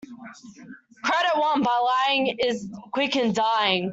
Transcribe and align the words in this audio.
Credit 1.03 1.31
won 1.37 1.61
by 1.61 1.77
lying 1.85 2.35
is 2.43 2.67
quick 2.91 3.15
in 3.15 3.33
dying. 3.33 3.89